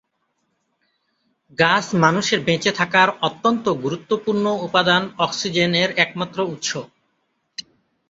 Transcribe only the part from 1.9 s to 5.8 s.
মানুষের বেঁচে থাকার অত্যন্ত গুরুত্বপূর্ণ উপাদান অক্সিজেন